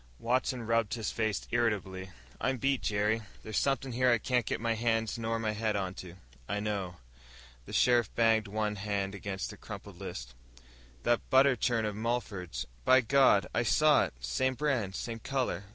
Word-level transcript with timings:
Watson 0.17 0.65
rubbed 0.65 0.95
his 0.95 1.11
face 1.11 1.45
irritably. 1.51 2.09
"I'm 2.39 2.57
beat, 2.57 2.81
Jerry. 2.81 3.21
There's 3.43 3.59
somethin' 3.59 3.91
here 3.91 4.09
I 4.09 4.17
can't 4.17 4.47
get 4.47 4.59
my 4.59 4.73
hands 4.73 5.19
nor 5.19 5.37
my 5.37 5.51
head 5.51 5.75
onto." 5.75 6.15
"I 6.49 6.59
know." 6.59 6.95
The 7.67 7.73
sheriff 7.73 8.09
banged 8.15 8.47
one 8.47 8.73
big 8.73 8.81
hand 8.81 9.13
against 9.13 9.51
the 9.51 9.57
crumpled 9.57 9.99
list. 9.99 10.33
"That 11.03 11.29
butter 11.29 11.55
churn 11.55 11.85
of 11.85 11.95
Mulford's. 11.95 12.65
By 12.83 13.01
God, 13.01 13.45
I 13.53 13.61
saw 13.61 14.05
it! 14.05 14.15
Same 14.21 14.55
brand, 14.55 14.95
same 14.95 15.19
color. 15.19 15.65